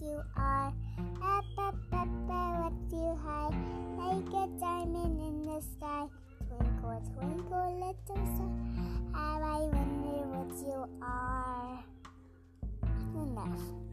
[0.00, 0.72] you are.
[1.22, 3.54] Up, up, up, what you hide.
[3.98, 6.06] Like a diamond in the sky.
[6.48, 8.50] Twinkle, twinkle, little star.
[9.12, 11.84] How I wonder what you are.
[13.14, 13.87] Enough.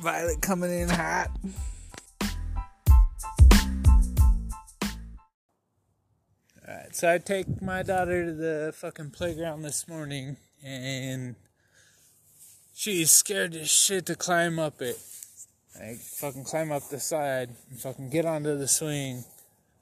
[0.00, 1.30] Violet coming in hot.
[6.66, 11.34] Alright, so I take my daughter to the fucking playground this morning and
[12.74, 14.98] she's scared as shit to climb up it.
[15.78, 19.24] Like fucking climb up the side and fucking get onto the swing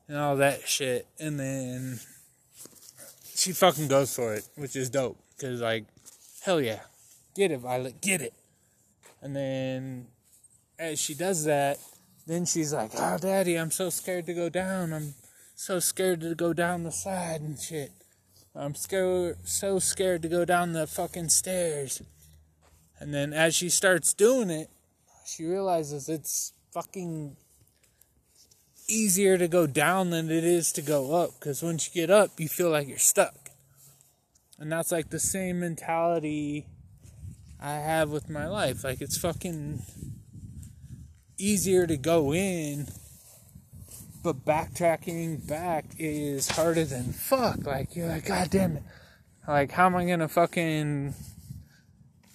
[0.09, 1.07] and all that shit.
[1.21, 2.01] And then
[3.37, 5.17] she fucking goes for it, which is dope.
[5.41, 5.85] Cause like,
[6.43, 6.81] hell yeah.
[7.37, 8.33] Get it, Violet, get it.
[9.21, 10.07] And then
[10.79, 11.79] as she does that,
[12.27, 14.93] then she's like, "Oh, daddy, I'm so scared to go down.
[14.93, 15.15] I'm
[15.55, 17.93] so scared to go down the side and shit.
[18.55, 22.03] I'm scared, so scared to go down the fucking stairs."
[23.01, 24.71] And then as she starts doing it,
[25.25, 27.37] she realizes it's fucking
[28.89, 31.39] easier to go down than it is to go up.
[31.39, 33.51] Because once you get up, you feel like you're stuck.
[34.59, 36.67] And that's like the same mentality
[37.61, 38.85] I have with my life.
[38.85, 39.83] Like it's fucking
[41.37, 42.89] easier to go in,
[44.23, 47.65] but backtracking back is harder than fuck.
[47.67, 48.83] Like you're like, God damn it.
[49.47, 51.15] Like how am I gonna fucking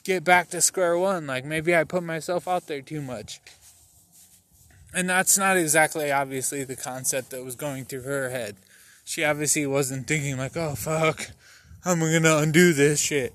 [0.03, 1.27] get back to square one?
[1.27, 3.39] Like maybe I put myself out there too much.
[4.93, 8.57] And that's not exactly obviously the concept that was going through her head.
[9.05, 11.31] She obviously wasn't thinking like, oh fuck,
[11.83, 13.33] how am I gonna undo this shit?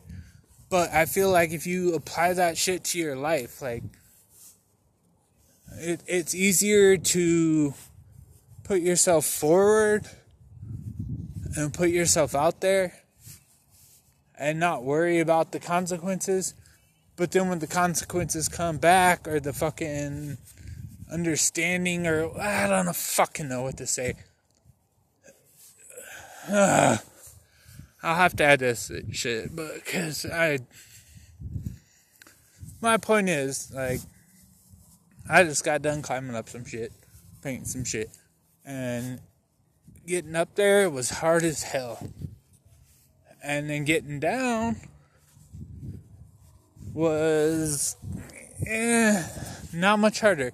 [0.71, 3.83] But I feel like if you apply that shit to your life, like
[5.79, 7.75] it, it's easier to
[8.65, 10.07] put yourself forward
[11.57, 12.93] and put yourself out there
[14.39, 16.55] and not worry about the consequences.
[17.17, 20.37] But then when the consequences come back or the fucking
[21.11, 24.15] understanding or I don't know fucking know what to say.
[26.49, 26.99] Ugh.
[27.01, 27.03] Ah.
[28.03, 30.61] I'll have to add this shit, but because I.
[32.81, 34.01] My point is, like,
[35.29, 36.93] I just got done climbing up some shit,
[37.43, 38.09] painting some shit,
[38.65, 39.21] and
[40.07, 42.09] getting up there was hard as hell.
[43.43, 44.77] And then getting down
[46.95, 47.97] was
[48.67, 49.23] eh,
[49.73, 50.53] not much harder,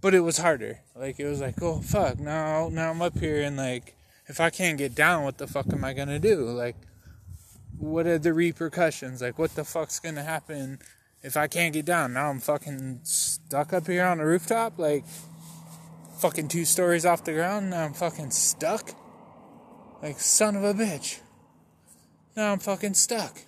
[0.00, 0.80] but it was harder.
[0.94, 3.94] Like it was like, oh fuck, now now I'm up here and like
[4.28, 6.44] if I can't get down, what the fuck am I gonna do?
[6.50, 6.76] Like,
[7.78, 9.22] what are the repercussions?
[9.22, 10.80] Like, what the fuck's gonna happen
[11.22, 12.12] if I can't get down?
[12.12, 15.04] Now I'm fucking stuck up here on the rooftop, like,
[16.18, 17.70] fucking two stories off the ground.
[17.70, 18.90] Now I'm fucking stuck.
[20.02, 21.20] Like, son of a bitch.
[22.36, 23.38] Now I'm fucking stuck.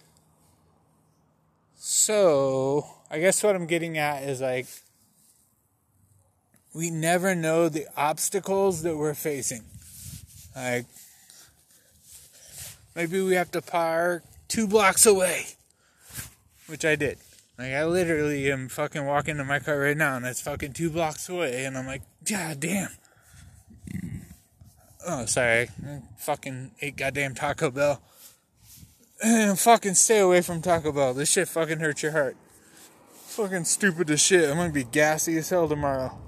[1.77, 4.67] So, I guess what I'm getting at is like,
[6.73, 9.65] we never know the obstacles that we're facing.
[10.55, 10.87] Like,
[12.94, 15.47] maybe we have to park two blocks away,
[16.66, 17.19] which I did.
[17.59, 20.91] Like, I literally am fucking walking to my car right now, and it's fucking two
[20.91, 22.91] blocks away, and I'm like, God damn.
[25.06, 25.69] Oh, sorry.
[25.87, 28.03] I fucking ate goddamn Taco Bell.
[29.22, 31.15] And fucking stay away from Taco Bell.
[31.15, 32.37] This shit fucking hurts your heart.
[33.27, 34.49] Fucking stupid as shit.
[34.49, 36.19] I'm gonna be gassy as hell tomorrow.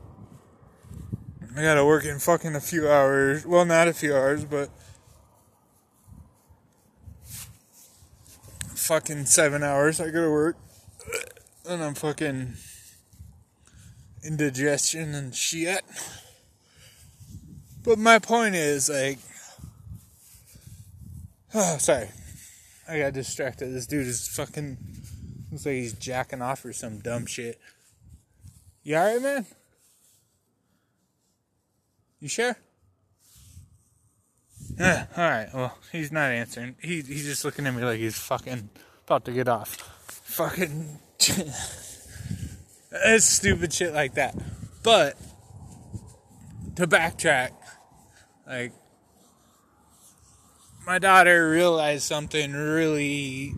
[1.54, 3.44] I gotta work in fucking a few hours.
[3.44, 4.70] Well, not a few hours, but
[8.74, 10.00] fucking seven hours.
[10.00, 10.56] I gotta work,
[11.68, 12.54] and I'm fucking
[14.24, 15.82] indigestion and shit.
[17.84, 19.18] But my point is, like,
[21.54, 22.08] oh, sorry,
[22.88, 23.74] I got distracted.
[23.74, 24.78] This dude is fucking
[25.50, 27.60] looks like he's jacking off or some dumb shit.
[28.84, 29.46] You alright, man?
[32.22, 32.56] You sure?
[34.78, 36.76] Yeah, alright, well, he's not answering.
[36.80, 38.70] He, he's just looking at me like he's fucking
[39.04, 39.74] about to get off.
[40.06, 41.00] Fucking.
[41.18, 44.36] it's stupid shit like that.
[44.84, 45.16] But,
[46.76, 47.50] to backtrack,
[48.46, 48.72] like,
[50.86, 53.52] my daughter realized something really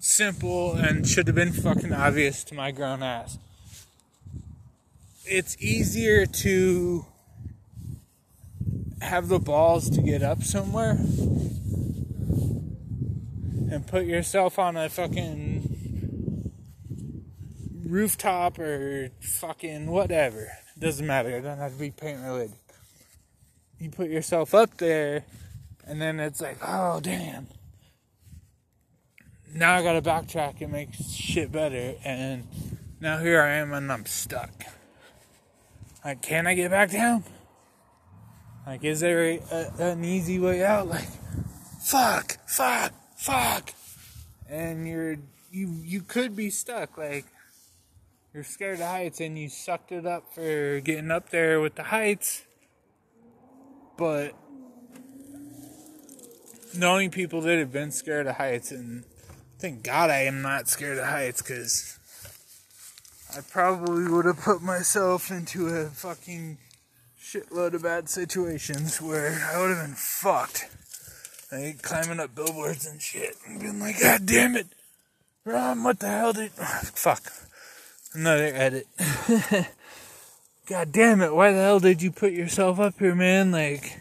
[0.00, 3.38] simple and should have been fucking obvious to my grown ass.
[5.24, 7.06] It's easier to
[9.00, 10.98] have the balls to get up somewhere
[13.70, 16.50] and put yourself on a fucking
[17.86, 20.48] rooftop or fucking whatever.
[20.78, 21.30] Doesn't matter.
[21.30, 22.56] It doesn't have to be paint related.
[23.78, 25.24] You put yourself up there,
[25.86, 27.48] and then it's like, oh damn.
[29.54, 32.46] Now I gotta backtrack and make shit better, and
[33.00, 34.50] now here I am and I'm stuck.
[36.04, 37.24] Like, can I get back down?
[38.70, 40.86] Like, is there a, a, an easy way out?
[40.86, 41.08] Like,
[41.80, 43.74] fuck, fuck, fuck,
[44.48, 45.16] and you're
[45.50, 46.96] you you could be stuck.
[46.96, 47.24] Like,
[48.32, 51.82] you're scared of heights, and you sucked it up for getting up there with the
[51.82, 52.44] heights,
[53.96, 54.36] but
[56.72, 59.02] knowing people that have been scared of heights, and
[59.58, 61.98] thank God I am not scared of heights, because
[63.36, 66.58] I probably would have put myself into a fucking
[67.30, 70.68] shitload of bad situations where I would have been fucked.
[71.52, 74.66] Like climbing up billboards and shit and being like, God damn it,
[75.44, 76.50] Ron, what the hell did.
[76.52, 77.32] fuck.
[78.14, 78.88] Another edit.
[80.66, 83.52] God damn it, why the hell did you put yourself up here, man?
[83.52, 83.96] Like,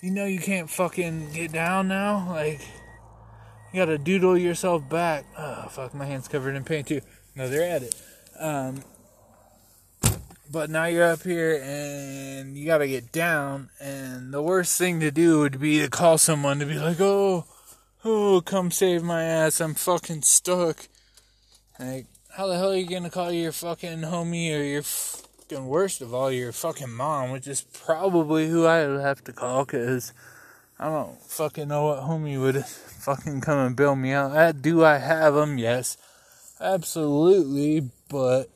[0.00, 2.28] you know you can't fucking get down now?
[2.30, 2.60] Like,
[3.72, 5.24] you gotta doodle yourself back.
[5.36, 7.00] Oh, fuck, my hand's covered in paint too.
[7.34, 7.94] Another edit.
[8.38, 8.84] Um,
[10.50, 15.10] but now you're up here and you gotta get down, and the worst thing to
[15.10, 17.44] do would be to call someone to be like, oh,
[18.04, 20.88] oh, come save my ass, I'm fucking stuck.
[21.78, 22.06] Like,
[22.36, 26.14] how the hell are you gonna call your fucking homie or your fucking worst of
[26.14, 30.12] all, your fucking mom, which is probably who I would have to call, cause
[30.78, 34.62] I don't fucking know what homie would fucking come and bail me out.
[34.62, 35.58] Do I have them?
[35.58, 35.96] Yes.
[36.60, 38.50] Absolutely, but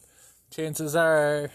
[0.50, 1.50] chances are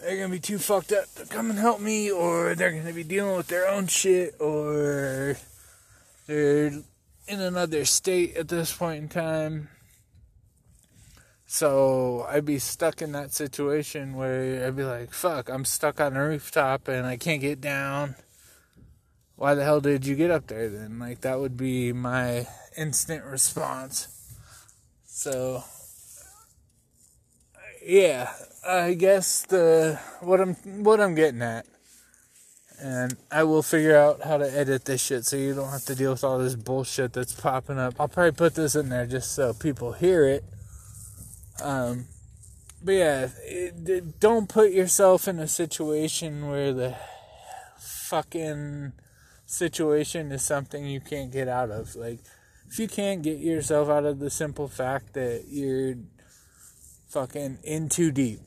[0.00, 3.04] they're gonna be too fucked up to come and help me, or they're gonna be
[3.04, 5.36] dealing with their own shit, or
[6.26, 6.72] they're
[7.26, 9.68] in another state at this point in time.
[11.46, 16.16] So I'd be stuck in that situation where I'd be like, fuck, I'm stuck on
[16.16, 18.14] a rooftop and I can't get down.
[19.34, 21.00] Why the hell did you get up there then?
[21.00, 22.46] Like, that would be my
[22.76, 24.06] instant response.
[25.06, 25.64] So,
[27.84, 28.32] yeah,
[28.66, 30.54] I guess the what I'm
[30.84, 31.64] what I'm getting at,
[32.78, 35.94] and I will figure out how to edit this shit so you don't have to
[35.94, 37.94] deal with all this bullshit that's popping up.
[37.98, 40.44] I'll probably put this in there just so people hear it.
[41.62, 42.06] Um,
[42.84, 46.96] but yeah, it, it, don't put yourself in a situation where the
[47.78, 48.92] fucking
[49.46, 51.96] situation is something you can't get out of.
[51.96, 52.20] Like,
[52.70, 55.96] if you can't get yourself out of the simple fact that you're
[57.08, 58.40] fucking in too deep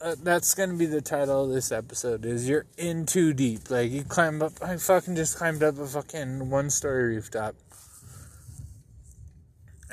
[0.00, 2.24] uh, that's gonna be the title of this episode.
[2.24, 3.70] Is you're in too deep.
[3.70, 4.52] Like you climb up.
[4.62, 7.56] I fucking just climbed up a fucking one story rooftop,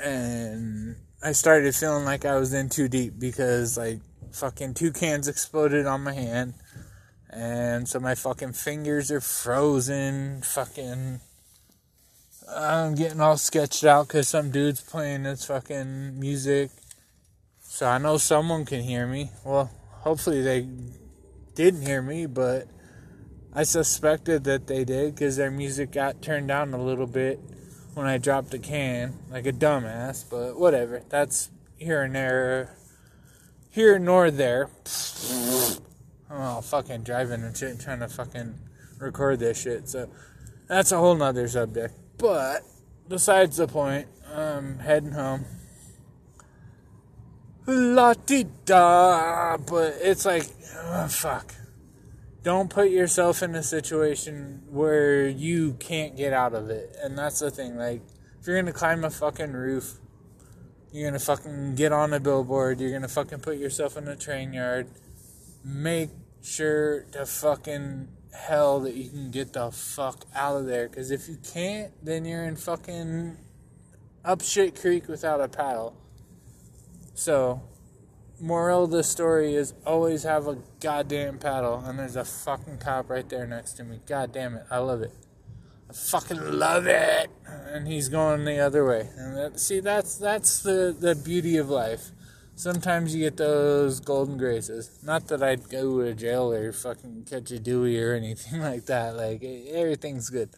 [0.02, 3.98] and I started feeling like I was in too deep because like
[4.32, 6.54] fucking two cans exploded on my hand,
[7.30, 10.42] and so my fucking fingers are frozen.
[10.42, 11.20] Fucking.
[12.48, 16.70] I'm getting all sketched out because some dude's playing this fucking music.
[17.60, 19.32] So I know someone can hear me.
[19.44, 19.68] Well,
[20.06, 20.68] hopefully they
[21.56, 22.68] didn't hear me, but
[23.52, 27.40] I suspected that they did because their music got turned down a little bit
[27.94, 31.02] when I dropped a can, like a dumbass, but whatever.
[31.08, 32.76] That's here and there,
[33.68, 34.70] here nor there.
[36.30, 38.54] I'm all fucking driving and shit, trying to fucking
[38.98, 40.08] record this shit, so
[40.68, 41.94] that's a whole nother subject.
[42.16, 42.62] But
[43.08, 45.46] besides the point, I'm heading home
[47.66, 49.56] la di da.
[49.56, 50.46] But it's like,
[50.76, 51.54] oh, fuck.
[52.42, 56.96] Don't put yourself in a situation where you can't get out of it.
[57.02, 57.76] And that's the thing.
[57.76, 58.02] Like,
[58.40, 59.98] if you're gonna climb a fucking roof,
[60.92, 64.52] you're gonna fucking get on a billboard, you're gonna fucking put yourself in a train
[64.52, 64.86] yard,
[65.64, 66.10] make
[66.42, 70.88] sure to fucking hell that you can get the fuck out of there.
[70.88, 73.36] Because if you can't, then you're in fucking
[74.24, 75.96] up shit creek without a paddle.
[77.16, 77.62] So,
[78.38, 83.08] moral of the story is always have a goddamn paddle, and there's a fucking cop
[83.08, 84.00] right there next to me.
[84.06, 85.12] God damn it, I love it.
[85.88, 87.30] I fucking love it.
[87.46, 89.08] And he's going the other way.
[89.16, 92.10] And that, see, that's that's the the beauty of life.
[92.54, 94.98] Sometimes you get those golden graces.
[95.02, 99.16] Not that I'd go to jail or fucking catch a dewey or anything like that.
[99.16, 100.50] Like everything's good.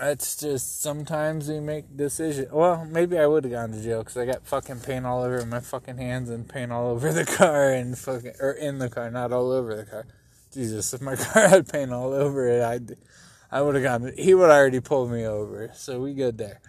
[0.00, 2.50] It's just sometimes we make decisions.
[2.50, 5.44] Well, maybe I would have gone to jail because I got fucking paint all over
[5.44, 9.10] my fucking hands and paint all over the car and fucking or in the car,
[9.10, 10.06] not all over the car.
[10.52, 12.96] Jesus, if my car had paint all over it, I'd
[13.52, 14.12] I would have gone.
[14.16, 16.60] He would already pulled me over, so we good there.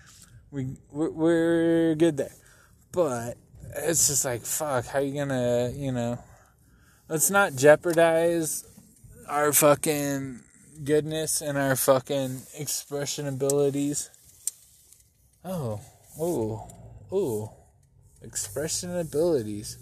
[0.51, 2.35] We we're, we're good there,
[2.91, 3.37] but
[3.75, 4.87] it's just like fuck.
[4.87, 6.19] How you gonna you know?
[7.07, 8.65] Let's not jeopardize
[9.27, 10.41] our fucking
[10.83, 14.09] goodness and our fucking expression abilities.
[15.43, 15.81] Oh,
[16.19, 16.67] oh,
[17.11, 17.53] oh,
[18.21, 19.77] expression abilities.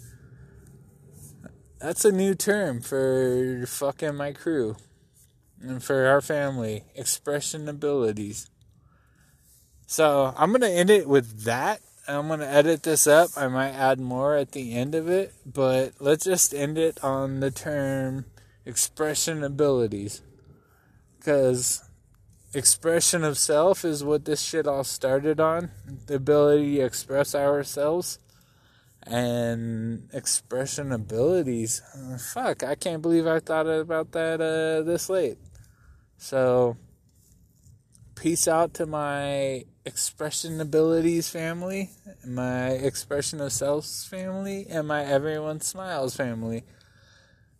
[1.80, 4.76] That's a new term for fucking my crew
[5.60, 6.84] and for our family.
[6.94, 8.50] Expression abilities.
[9.86, 11.80] So I'm gonna end it with that.
[12.06, 13.30] I'm gonna edit this up.
[13.36, 17.40] I might add more at the end of it, but let's just end it on
[17.40, 18.26] the term
[18.66, 20.22] expression abilities
[21.20, 21.84] because
[22.54, 25.70] expression of self is what this shit all started on.
[26.06, 28.18] The ability to express ourselves
[29.02, 31.82] and expression abilities.
[31.94, 35.38] Uh, fuck i can't believe i thought about that uh, this late.
[36.16, 36.76] So
[38.14, 41.88] peace out to my expression abilities family
[42.26, 46.64] my expression of selves family and my everyone smiles family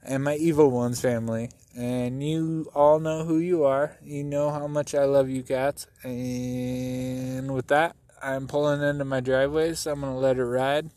[0.03, 1.51] and my evil ones family.
[1.77, 3.97] And you all know who you are.
[4.03, 5.87] You know how much I love you cats.
[6.03, 10.91] And with that, I'm pulling into my driveway, so I'm going to let it ride.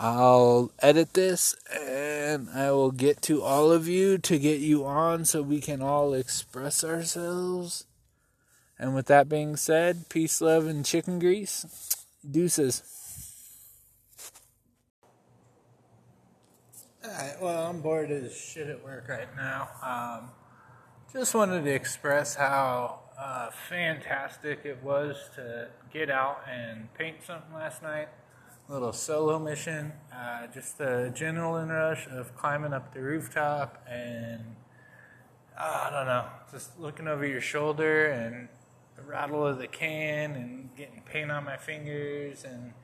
[0.00, 5.24] I'll edit this and I will get to all of you to get you on
[5.24, 7.84] so we can all express ourselves.
[8.78, 12.06] And with that being said, peace, love, and chicken grease.
[12.28, 12.97] Deuces.
[17.08, 19.68] Alright, well, I'm bored as shit at work right now.
[19.82, 20.30] Um,
[21.10, 27.54] just wanted to express how uh, fantastic it was to get out and paint something
[27.54, 28.08] last night.
[28.68, 34.42] A little solo mission, uh, just the general rush of climbing up the rooftop and
[35.58, 38.50] uh, I don't know, just looking over your shoulder and
[38.96, 42.74] the rattle of the can and getting paint on my fingers and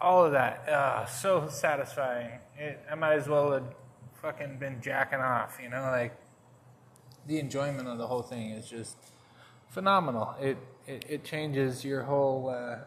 [0.00, 0.68] all of that.
[0.68, 2.40] Uh, so satisfying.
[2.58, 3.74] It, I might as well have
[4.22, 6.16] fucking been jacking off, you know, like
[7.26, 8.96] the enjoyment of the whole thing is just
[9.68, 10.34] phenomenal.
[10.40, 12.78] It it, it changes your whole uh,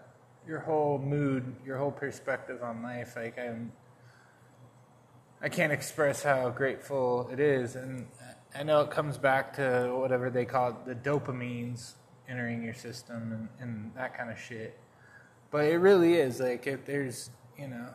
[0.47, 3.15] your whole mood, your whole perspective on life.
[3.15, 3.71] Like I'm,
[5.41, 8.07] I can't express how grateful it is, and
[8.55, 11.93] I know it comes back to whatever they call it, the dopamines
[12.27, 14.77] entering your system and, and that kind of shit.
[15.51, 17.89] But it really is like if there's you know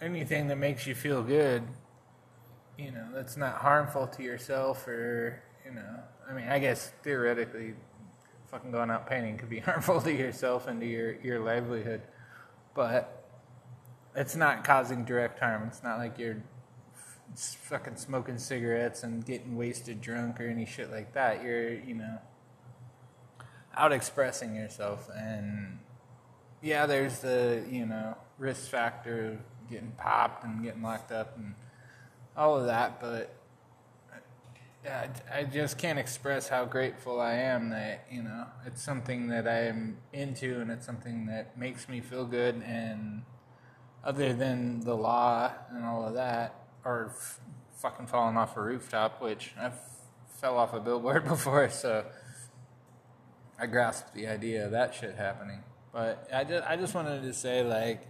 [0.00, 1.62] anything that makes you feel good,
[2.78, 7.74] you know that's not harmful to yourself or you know I mean I guess theoretically,
[8.50, 12.02] fucking going out painting could be harmful to yourself and to your your livelihood,
[12.74, 13.24] but
[14.14, 15.64] it's not causing direct harm.
[15.68, 16.42] It's not like you're
[17.34, 21.42] fucking smoking cigarettes and getting wasted drunk or any shit like that.
[21.42, 22.18] You're you know
[23.74, 25.78] out expressing yourself and
[26.66, 31.54] yeah, there's the you know risk factor of getting popped and getting locked up and
[32.36, 33.32] all of that, but
[34.84, 39.46] yeah, I just can't express how grateful I am that you know it's something that
[39.46, 42.56] I am into and it's something that makes me feel good.
[42.66, 43.22] And
[44.02, 46.54] other than the law and all of that,
[46.84, 47.40] or f-
[47.78, 49.70] fucking falling off a rooftop, which I
[50.40, 52.06] fell off a billboard before, so
[53.56, 55.62] I grasped the idea of that shit happening.
[55.96, 58.06] But I just I just wanted to say like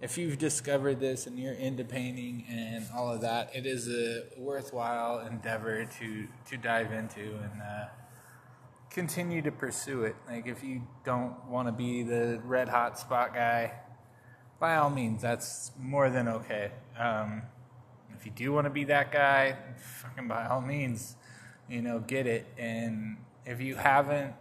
[0.00, 4.22] if you've discovered this and you're into painting and all of that, it is a
[4.38, 7.84] worthwhile endeavor to to dive into and uh,
[8.88, 10.16] continue to pursue it.
[10.26, 13.74] Like if you don't want to be the red hot spot guy,
[14.58, 16.72] by all means, that's more than okay.
[16.98, 17.42] Um,
[18.18, 19.58] if you do want to be that guy,
[20.00, 21.16] fucking by all means,
[21.68, 22.46] you know, get it.
[22.56, 24.32] And if you haven't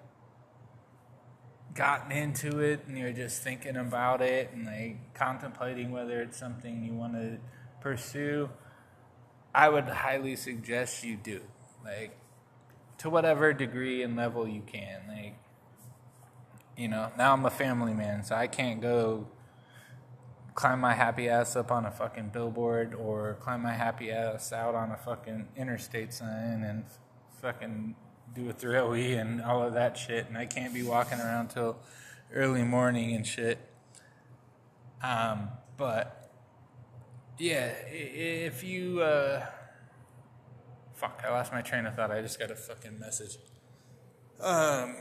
[1.74, 6.84] gotten into it and you're just thinking about it and like contemplating whether it's something
[6.84, 7.38] you want to
[7.80, 8.50] pursue,
[9.54, 11.42] I would highly suggest you do.
[11.84, 12.18] Like
[13.00, 15.02] to whatever degree and level you can.
[15.08, 15.36] Like
[16.78, 19.28] you know, now I'm a family man, so I can't go
[20.56, 24.76] climb my happy ass up on a fucking billboard or climb my happy ass out
[24.76, 26.86] on a fucking interstate sign and
[27.42, 27.96] fucking
[28.34, 31.78] do a thrill and all of that shit, and I can't be walking around till
[32.34, 33.60] early morning and shit.
[35.04, 36.32] Um, but
[37.38, 39.46] yeah, if you uh,
[40.94, 42.12] fuck, I lost my train of thought.
[42.12, 43.38] I just got a fucking message.
[44.40, 44.96] Um,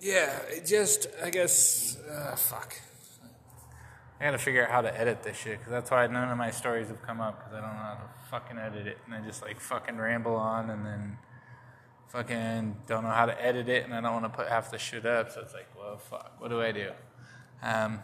[0.00, 2.74] yeah, just, I guess, uh, fuck.
[4.20, 6.50] I gotta figure out how to edit this shit, because that's why none of my
[6.50, 8.98] stories have come up, because I don't know how to fucking edit it.
[9.06, 11.18] And I just, like, fucking ramble on, and then
[12.14, 14.78] fucking don't know how to edit it, and I don't want to put half the
[14.78, 16.90] shit up, so it's like, well, fuck, what do I do?
[17.60, 17.98] Um,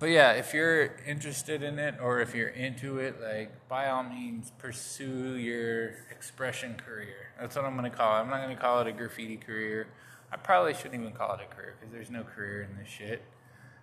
[0.00, 4.02] but yeah, if you're interested in it or if you're into it, like by all
[4.02, 7.32] means, pursue your expression career.
[7.40, 8.22] That's what I'm gonna call it.
[8.22, 9.86] I'm not gonna call it a graffiti career.
[10.32, 13.22] I probably shouldn't even call it a career because there's no career in this shit.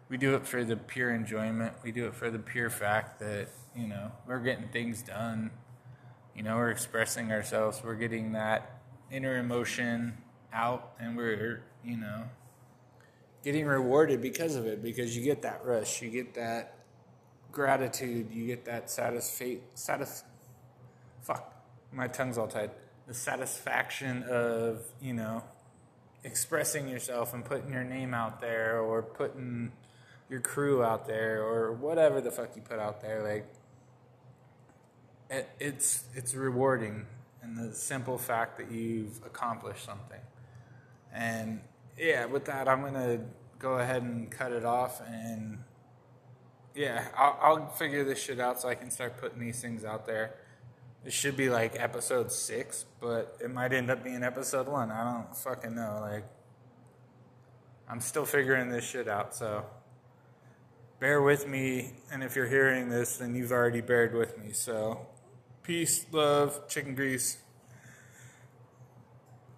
[0.10, 1.76] We do it for the pure enjoyment.
[1.82, 5.52] We do it for the pure fact that you know we're getting things done.
[6.36, 7.82] You know, we're expressing ourselves.
[7.84, 8.81] We're getting that
[9.12, 10.18] inner emotion
[10.54, 12.24] out, and we're you know
[13.44, 16.76] getting rewarded because of it because you get that rush you get that
[17.52, 20.24] gratitude you get that satisfa- satis-
[21.22, 21.52] fuck
[21.92, 22.72] my tongue's all tied.
[23.08, 25.44] The satisfaction of you know
[26.24, 29.72] expressing yourself and putting your name out there or putting
[30.30, 33.46] your crew out there or whatever the fuck you put out there like
[35.30, 37.06] it, it's it's rewarding
[37.42, 40.20] and the simple fact that you've accomplished something
[41.14, 41.62] and
[41.98, 43.20] yeah, with that, I'm gonna
[43.60, 45.60] go ahead and cut it off, and
[46.74, 50.06] yeah, I'll, I'll figure this shit out so I can start putting these things out
[50.06, 50.36] there.
[51.06, 54.92] It should be like episode six, but it might end up being episode one.
[54.92, 55.98] I don't fucking know.
[56.02, 56.26] Like,
[57.90, 59.66] I'm still figuring this shit out, so
[61.00, 61.94] bear with me.
[62.12, 64.54] And if you're hearing this, then you've already bared with me.
[64.54, 65.08] So,
[65.64, 67.38] peace, love, chicken grease.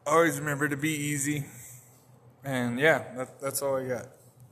[0.05, 1.45] Always remember to be easy.
[2.43, 4.07] And yeah, that, that's all I got.